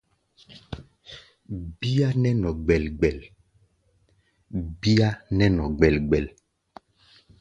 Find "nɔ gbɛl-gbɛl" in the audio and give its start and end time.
5.53-6.27